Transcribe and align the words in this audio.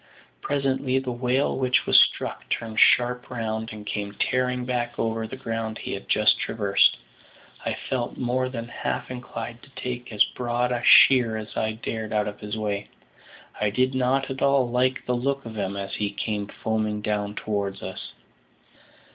Presently 0.41 0.97
the 0.97 1.11
whale 1.11 1.59
which 1.59 1.85
was 1.85 1.99
struck 1.99 2.49
turned 2.49 2.79
sharp 2.79 3.29
round, 3.29 3.69
and 3.71 3.85
came 3.85 4.15
tearing 4.15 4.65
back 4.65 4.97
over 4.97 5.27
the 5.27 5.35
ground 5.35 5.77
he 5.77 5.93
had 5.93 6.09
just 6.09 6.39
traversed. 6.39 6.97
I 7.67 7.75
felt 7.87 8.17
more 8.17 8.49
than 8.49 8.67
half 8.67 9.11
inclined 9.11 9.61
to 9.61 9.69
take 9.75 10.11
as 10.11 10.23
broad 10.23 10.71
a 10.71 10.81
sheer 10.83 11.37
as 11.37 11.55
I 11.55 11.73
dared 11.73 12.13
out 12.13 12.27
of 12.27 12.39
his 12.39 12.57
way; 12.57 12.87
I 13.59 13.69
did 13.69 13.93
not 13.93 14.31
at 14.31 14.41
all 14.41 14.67
like 14.71 15.05
the 15.05 15.13
look 15.15 15.45
of 15.45 15.53
him 15.55 15.77
as 15.77 15.93
he 15.93 16.09
came 16.11 16.47
foaming 16.47 17.03
down 17.03 17.35
towards 17.35 17.83
us. 17.83 18.13